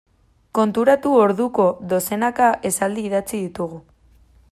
Konturatu 0.59 1.11
orduko 1.25 1.67
dozenaka 1.93 2.51
esaldi 2.71 3.09
idatzi 3.11 3.37
ditugu. 3.47 3.83